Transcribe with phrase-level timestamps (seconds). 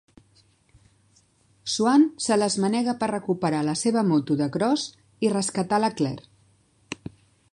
[1.73, 4.85] Swann se les manega per recuperar la seva moto de cros
[5.29, 7.13] i rescatar la Claire.